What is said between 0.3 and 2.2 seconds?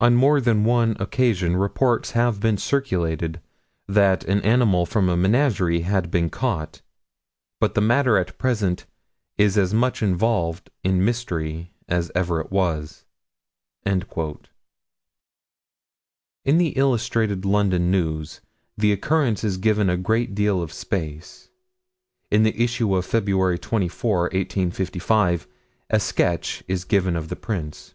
than one occasion reports